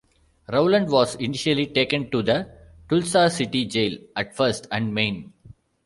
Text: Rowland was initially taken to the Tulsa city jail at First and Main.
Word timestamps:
Rowland 0.51 0.89
was 0.89 1.13
initially 1.17 1.67
taken 1.67 2.09
to 2.09 2.23
the 2.23 2.49
Tulsa 2.89 3.29
city 3.29 3.65
jail 3.65 3.99
at 4.15 4.35
First 4.35 4.65
and 4.71 4.95
Main. 4.95 5.31